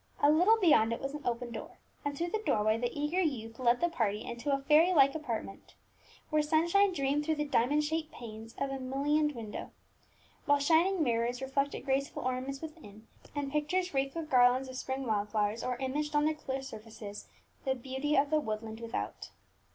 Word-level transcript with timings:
A 0.19 0.31
little 0.31 0.57
beyond 0.59 0.91
it 0.91 0.99
was 0.99 1.13
an 1.13 1.21
open 1.25 1.51
door, 1.51 1.77
and 2.03 2.17
through 2.17 2.31
the 2.31 2.41
doorway 2.43 2.75
the 2.75 2.89
eager 2.91 3.21
youth 3.21 3.59
led 3.59 3.81
the 3.81 3.87
party 3.87 4.23
into 4.25 4.51
a 4.51 4.57
fairy 4.63 4.91
like 4.93 5.13
apartment, 5.13 5.75
where 6.31 6.41
sunshine 6.41 6.91
streamed 6.91 7.23
through 7.23 7.35
the 7.35 7.45
diamond 7.45 7.83
shaped 7.83 8.11
panes 8.11 8.55
of 8.57 8.71
a 8.71 8.79
mullioned 8.79 9.33
window, 9.33 9.69
while 10.47 10.57
shining 10.57 11.03
mirrors 11.03 11.39
reflected 11.39 11.85
graceful 11.85 12.23
ornaments 12.23 12.61
within, 12.63 13.05
and 13.35 13.51
pictures 13.51 13.93
wreathed 13.93 14.15
with 14.15 14.31
garlands 14.31 14.67
of 14.67 14.75
spring 14.75 15.05
wild 15.05 15.29
flowers, 15.29 15.63
or 15.63 15.77
imaged 15.77 16.15
on 16.15 16.25
their 16.25 16.33
clear 16.33 16.63
surfaces 16.63 17.27
the 17.63 17.75
beauty 17.75 18.15
of 18.15 18.31
the 18.31 18.39
woodland 18.39 18.79
without. 18.79 19.29